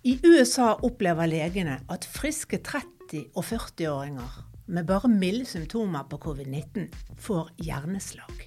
[0.00, 4.36] I USA opplever legene at friske 30- og 40-åringer
[4.72, 6.86] med bare milde symptomer på covid-19
[7.20, 8.46] får hjerneslag.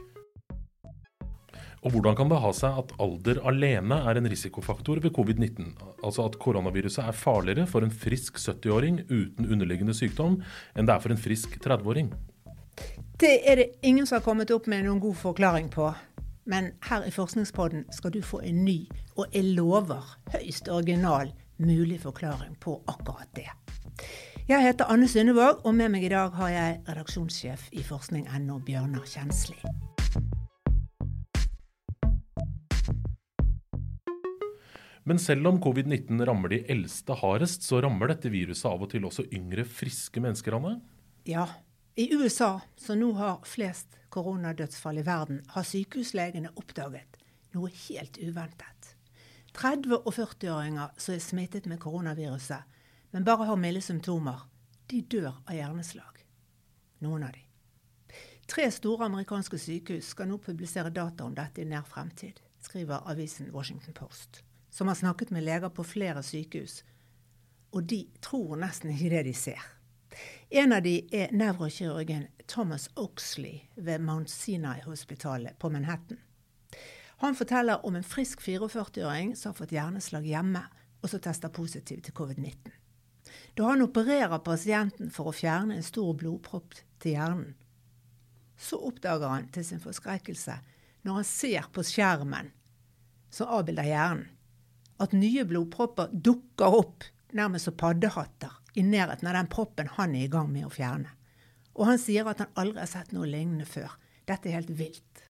[1.84, 5.76] Og hvordan kan det ha seg at alder alene er en risikofaktor ved covid-19?
[6.02, 10.40] Altså at koronaviruset er farligere for en frisk 70-åring uten underliggende sykdom
[10.74, 12.10] enn det er for en frisk 30-åring?
[13.22, 15.92] Det er det ingen som har kommet opp med noen god forklaring på.
[16.49, 18.81] Men her i Forskningspodden skal du få en ny,
[19.15, 20.01] og jeg lover
[20.34, 21.29] høyst original,
[21.66, 23.49] mulig forklaring på akkurat det.
[24.48, 29.05] Jeg heter Anne Sundevåg, og med meg i dag har jeg redaksjonssjef i forskning.no, Bjørnar
[29.08, 29.59] Kjensli.
[35.04, 39.07] Men selv om covid-19 rammer de eldste hardest, så rammer dette viruset av og til
[39.07, 40.77] også yngre, friske mennesker, Anne?
[41.27, 41.48] Ja.
[41.95, 47.20] I USA, som nå har flest koronadødsfall i verden, har sykehuslegene oppdaget
[47.54, 48.82] noe helt uventet.
[49.57, 52.63] 30- og 40-åringer som er smittet med koronaviruset,
[53.12, 54.48] men bare har milde symptomer,
[54.90, 56.23] de dør av hjerneslag.
[57.05, 57.43] Noen av de.
[58.48, 63.54] Tre store amerikanske sykehus skal nå publisere data om dette i nær fremtid, skriver avisen
[63.54, 64.44] Washington Post
[64.74, 66.84] som har snakket med leger på flere sykehus,
[67.72, 69.62] og de tror nesten ikke det de ser.
[70.50, 76.18] En av de er nevrokirurgen Thomas Oxley ved Mount Sinai-hospitalet på Manhattan.
[77.24, 80.60] Han forteller om en frisk 44-åring som har fått hjerneslag hjemme,
[81.00, 82.74] og som tester positiv til covid-19.
[83.56, 87.56] Da han opererer pasienten for å fjerne en stor blodpropp til hjernen,
[88.60, 90.58] så oppdager han til sin forskrekkelse,
[91.08, 92.52] når han ser på skjermen
[93.32, 94.28] som avbilder hjernen,
[95.00, 100.28] at nye blodpropper dukker opp nærmest som paddehatter i nærheten av den proppen han er
[100.28, 101.16] i gang med å fjerne.
[101.80, 103.96] Og han sier at han aldri har sett noe lignende før.
[104.28, 105.30] Dette er helt vilt.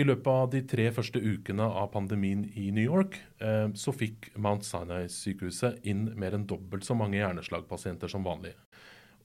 [0.00, 4.30] I løpet av de tre første ukene av pandemien i New York eh, så fikk
[4.40, 8.54] Mount Sinai-sykehuset inn mer enn dobbelt så mange hjerneslagpasienter som vanlig.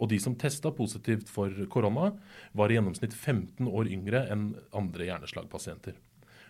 [0.04, 2.10] Og de som testa positivt for korona,
[2.52, 5.96] var i gjennomsnitt 15 år yngre enn andre hjerneslagpasienter.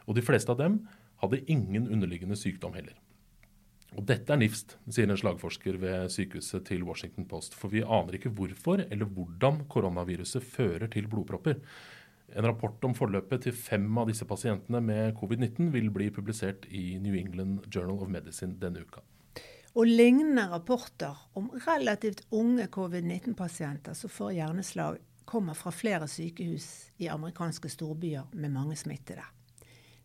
[0.10, 0.80] Og de fleste av dem
[1.22, 2.98] hadde ingen underliggende sykdom heller.
[3.96, 7.54] Og dette er nifst, sier en slagforsker ved sykehuset til Washington Post.
[7.56, 11.62] For vi aner ikke hvorfor eller hvordan koronaviruset fører til blodpropper.
[12.34, 16.98] En rapport om forløpet til fem av disse pasientene med covid-19 vil bli publisert i
[17.00, 19.04] New England Journal of Medicine denne uka.
[19.76, 27.10] Og lignende rapporter om relativt unge covid-19-pasienter som får hjerneslag, kommer fra flere sykehus i
[27.10, 29.24] amerikanske storbyer med mange smittede.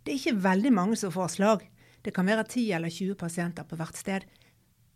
[0.03, 1.67] Det er ikke veldig mange som får slag.
[2.03, 4.25] Det kan være 10 eller 20 pasienter på hvert sted.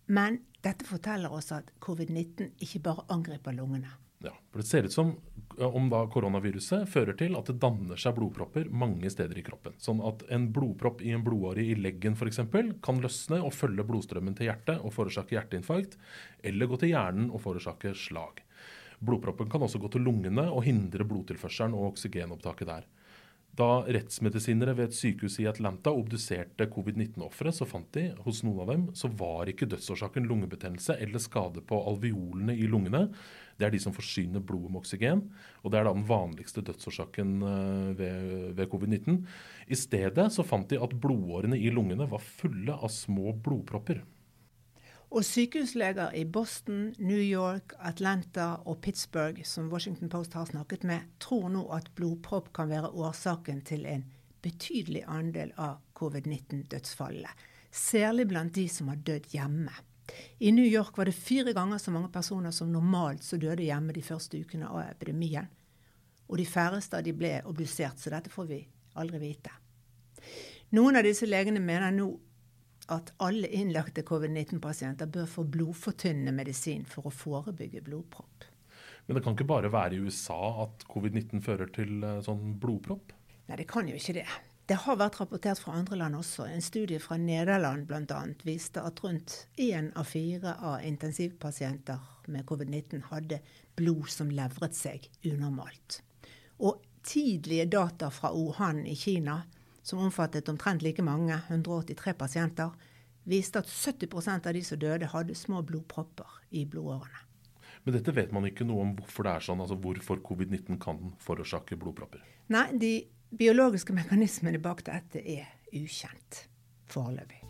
[0.06, 3.92] Men dette forteller oss at covid-19 ikke bare angriper lungene.
[4.24, 5.16] Ja, for Det ser ut som
[5.58, 9.76] om da koronaviruset fører til at det danner seg blodpropper mange steder i kroppen.
[9.78, 12.40] Sånn at en blodpropp i en blodåre i leggen f.eks.
[12.82, 15.98] kan løsne og følge blodstrømmen til hjertet og forårsake hjerteinfarkt,
[16.42, 18.40] eller gå til hjernen og forårsake slag.
[19.04, 22.88] Blodproppen kan også gå til lungene og hindre blodtilførselen og oksygenopptaket der.
[23.54, 28.72] Da rettsmedisinere ved et sykehus i Atlanta obduserte covid-19-ofre, så fant de hos noen av
[28.72, 33.04] dem så var ikke dødsårsaken lungebetennelse eller skade på alveolene i lungene.
[33.54, 35.22] Det er de som forsyner blodet med oksygen,
[35.62, 39.20] og det er da den vanligste dødsårsaken eh, ved, ved covid-19.
[39.70, 44.02] I stedet så fant de at blodårene i lungene var fulle av små blodpropper.
[45.14, 51.04] Og sykehusleger i Boston, New York, Atlanta og Pittsburgh, som Washington Post har snakket med,
[51.22, 54.02] tror nå at blodpropp kan være årsaken til en
[54.42, 57.30] betydelig andel av covid-19-dødsfallene.
[57.70, 59.70] Særlig blant de som har dødd hjemme.
[60.42, 63.94] I New York var det fire ganger så mange personer som normalt som døde hjemme
[63.94, 65.46] de første ukene av epidemien.
[66.26, 68.64] Og de færreste av de ble obdusert, så dette får vi
[68.98, 69.54] aldri vite.
[70.74, 72.10] Noen av disse legene mener nå
[72.92, 78.48] at alle innlagte covid-19-pasienter bør få blodfortynnende medisin for å forebygge blodpropp.
[79.06, 83.12] Men det kan ikke bare være i USA at covid-19 fører til eh, sånn blodpropp?
[83.48, 84.28] Nei, det kan jo ikke det.
[84.64, 86.46] Det har vært rapportert fra andre land også.
[86.48, 88.20] En studie fra Nederland bl.a.
[88.48, 92.00] viste at rundt én av fire av intensivpasienter
[92.32, 93.42] med covid-19 hadde
[93.76, 96.00] blod som levret seg unormalt.
[96.64, 99.42] Og tidlige data fra Wuhan i Kina
[99.84, 102.72] som omfattet omtrent like mange, 183 pasienter,
[103.28, 107.20] viste at 70% av de som døde, hadde små blodpropper i blodårene.
[107.84, 111.02] Men dette vet man ikke noe om hvorfor det er sånn, altså hvorfor covid-19 kan
[111.20, 112.24] forårsake blodpropper?
[112.52, 112.94] Nei, de
[113.34, 116.46] biologiske mekanismene bak dette er ukjent
[116.88, 117.42] foreløpig.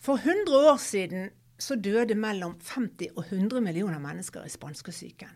[0.00, 1.28] For 100 år siden
[1.60, 5.32] så døde mellom 50 og 100 millioner mennesker i spanskesyken.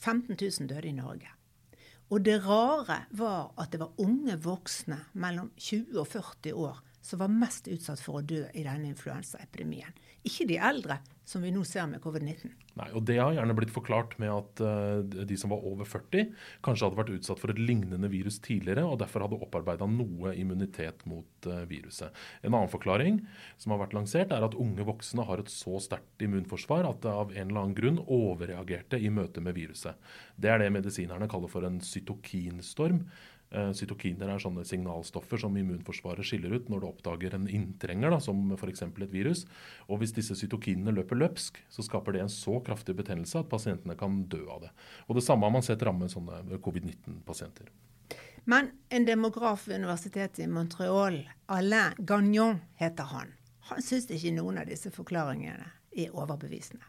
[0.00, 1.30] 15 000 døde i Norge.
[2.10, 7.22] Og det rare var at det var unge voksne mellom 20 og 40 år som
[7.22, 9.96] var mest utsatt for å dø i denne influensaepidemien.
[10.26, 12.50] Ikke de eldre, som vi nå ser med covid-19.
[12.76, 16.32] Nei, og Det har gjerne blitt forklart med at uh, de som var over 40,
[16.64, 21.06] kanskje hadde vært utsatt for et lignende virus tidligere og derfor hadde opparbeida noe immunitet
[21.08, 22.12] mot uh, viruset.
[22.44, 23.22] En annen forklaring
[23.60, 27.16] som har vært lansert, er at unge voksne har et så sterkt immunforsvar at det
[27.24, 29.96] av en eller annen grunn overreagerte i møte med viruset.
[30.36, 33.04] Det er det medisinerne kaller for en cytokinstorm.
[33.50, 38.20] Eh, cytokiner er sånne signalstoffer som immunforsvaret skiller ut når det oppdager en inntrenger, da,
[38.22, 38.84] som f.eks.
[38.86, 39.42] et virus.
[39.88, 43.96] Og Hvis disse cytokinene løper løpsk, så skaper det en så kraftig betennelse at pasientene
[43.98, 44.70] kan dø av det.
[45.08, 47.72] Og Det samme har man sett ramme sånne covid-19-pasienter.
[48.46, 51.18] Men en demograf ved universitetet i Montreal,
[51.50, 53.34] Alain Gagnon heter han,
[53.66, 56.86] han syns ikke noen av disse forklaringene er overbevisende.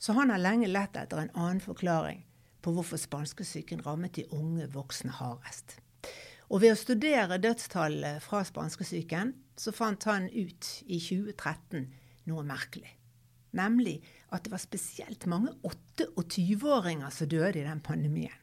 [0.00, 2.24] Så han har lenge lett etter en annen forklaring
[2.64, 5.76] på hvorfor spanskesyken rammet de unge voksne hardest.
[6.50, 11.86] Og ved å studere dødstallene fra spanskesyken, så fant han ut i 2013
[12.30, 12.96] noe merkelig.
[13.54, 14.00] Nemlig
[14.34, 18.34] at det var spesielt mange 28-åringer som døde i den pandemien.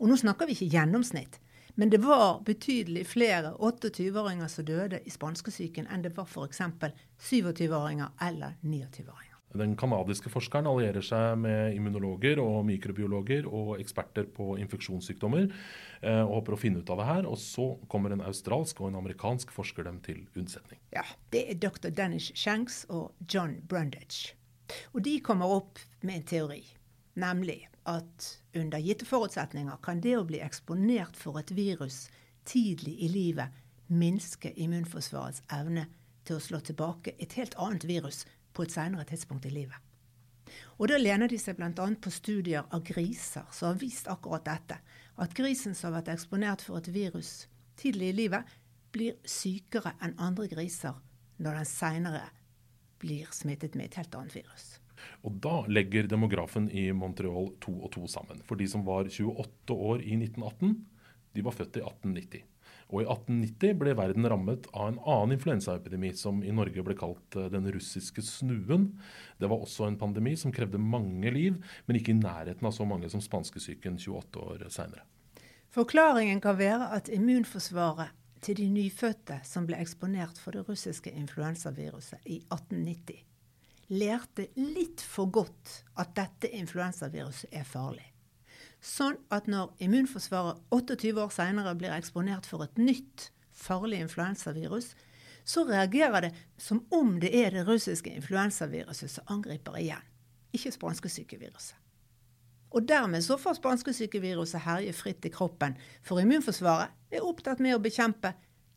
[0.00, 1.38] Og nå snakker vi ikke gjennomsnitt,
[1.76, 6.60] men det var betydelig flere 28-åringer som døde i spanskesyken enn det var f.eks.
[7.30, 9.31] 27-åringer eller 29-åringer.
[9.58, 16.38] Den canadiske forskeren allierer seg med immunologer og mikrobiologer og eksperter på infeksjonssykdommer eh, og
[16.38, 17.28] håper å finne ut av det her.
[17.28, 20.80] Og så kommer en australsk og en amerikansk forsker dem til unnsetning.
[20.94, 21.90] Ja, Det er dr.
[21.90, 24.36] Dennis Shanks og John Brundage.
[24.96, 26.62] Og de kommer opp med en teori,
[27.20, 32.06] nemlig at under gitte forutsetninger kan det å bli eksponert for et virus
[32.48, 33.62] tidlig i livet
[33.92, 35.88] minske immunforsvarets evne
[36.26, 38.22] til å slå tilbake et helt annet virus
[38.52, 39.78] på et senere tidspunkt i livet.
[40.78, 41.70] Og Da lener de seg bl.a.
[41.72, 44.78] på studier av griser som har vist akkurat dette.
[45.16, 47.46] At grisen som har vært eksponert for et virus
[47.80, 48.44] tidlig i livet,
[48.92, 50.98] blir sykere enn andre griser
[51.42, 52.26] når den seinere
[53.02, 54.66] blir smittet med et helt annet virus.
[55.26, 58.42] Og Da legger demografen i Montreal to og to sammen.
[58.46, 60.76] For de som var 28 år i 1918,
[61.32, 62.51] de var født i 1890.
[62.92, 67.38] Og i 1890 ble verden rammet av en annen influensaepidemi, som i Norge ble kalt
[67.40, 68.90] eh, den russiske snuen.
[69.40, 71.56] Det var også en pandemi som krevde mange liv,
[71.88, 75.06] men ikke i nærheten av så mange som spanskesyken 28 år seinere.
[75.72, 78.12] Forklaringen kan være at immunforsvaret
[78.44, 83.22] til de nyfødte som ble eksponert for det russiske influensaviruset i 1890,
[83.96, 88.11] lærte litt for godt at dette influensaviruset er farlig.
[88.82, 94.92] Sånn at når immunforsvaret 28 år senere blir eksponert for et nytt farlig influensavirus,
[95.44, 100.10] så reagerer det som om det er det russiske influensaviruset som angriper igjen,
[100.54, 101.78] ikke spanskesykeviruset.
[102.72, 107.82] Og dermed så får spanskesykeviruset herje fritt i kroppen, for immunforsvaret er opptatt med å
[107.84, 108.32] bekjempe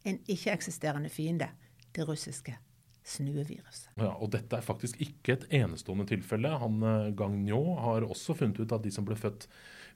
[0.06, 1.48] en ikke-eksisterende fiende,
[1.96, 2.58] det russiske
[3.06, 3.92] snueviruset.
[4.02, 6.52] Ja, og dette er faktisk ikke et enestående tilfelle.
[6.62, 9.48] Han eh, Gagnon har også funnet ut at de som ble født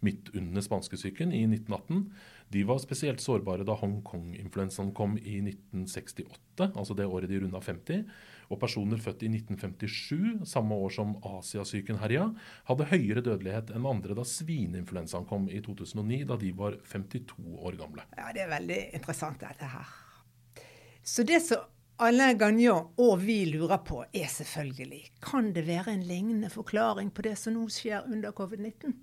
[0.06, 2.04] midt under spanskesyken i 1918,
[2.50, 8.04] de var spesielt sårbare da Hongkong-influensaen kom i 1968, altså det året de runda 50.
[8.50, 12.30] Og personer født i 1957, samme år som Asiasyken herja,
[12.66, 17.78] hadde høyere dødelighet enn andre da svineinfluensaen kom i 2009, da de var 52 år
[17.81, 18.07] gamle.
[18.18, 19.92] Ja, Det er veldig interessant, dette her.
[21.04, 21.68] Så det som
[22.00, 27.26] Alain Gagnon og vi lurer på, er selvfølgelig kan det være en lignende forklaring på
[27.26, 28.94] det som nå skjer under covid-19?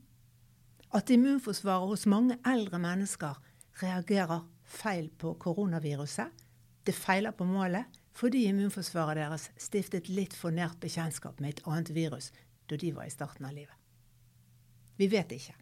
[0.97, 3.37] At immunforsvaret hos mange eldre mennesker
[3.83, 6.31] reagerer feil på koronaviruset.
[6.87, 11.91] Det feiler på målet fordi immunforsvaret deres stiftet litt for nært bekjentskap med et annet
[11.93, 12.31] virus
[12.71, 13.77] da de var i starten av livet.
[14.97, 15.53] Vi vet ikke.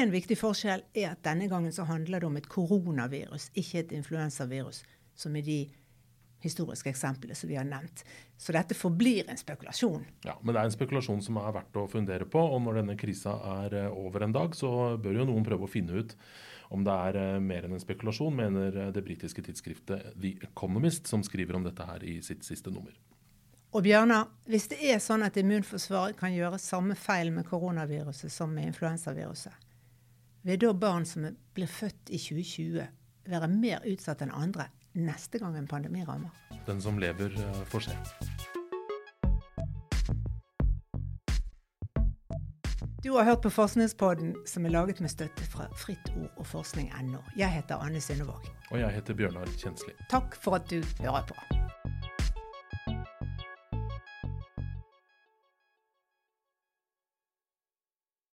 [0.00, 3.94] En viktig forskjell er at denne gangen så handler det om et koronavirus, ikke et
[3.94, 4.82] influensavirus,
[5.14, 5.60] som i de
[6.40, 8.04] historiske eksemplene som vi har nevnt.
[8.36, 10.04] Så dette forblir en spekulasjon.
[10.24, 12.40] Ja, Men det er en spekulasjon som er verdt å fundere på.
[12.40, 15.72] Og når denne krisa er eh, over en dag, så bør jo noen prøve å
[15.72, 16.14] finne ut
[16.74, 21.08] om det er eh, mer enn en spekulasjon, mener eh, det britiske tidsskriftet The Economist,
[21.10, 22.94] som skriver om dette her i sitt siste nummer.
[23.76, 28.54] Og Bjørnar, hvis det er sånn at immunforsvaret kan gjøre samme feil med koronaviruset som
[28.54, 29.66] med influensaviruset,
[30.48, 31.26] vil da barn som
[31.56, 32.86] blir født i 2020
[33.28, 36.30] være mer utsatt enn andre neste gang en pandemi rammer.
[36.66, 37.96] Den som lever, eh, får se.
[43.04, 47.22] Du har hørt på Forskningspodden som er laget med støtte fra Fritt Ord og forskning.no.
[47.36, 48.50] Jeg heter Anne Synnevåg.
[48.70, 49.94] Og jeg heter Bjørnar Kjensli.
[50.10, 51.57] Takk for at du hører på.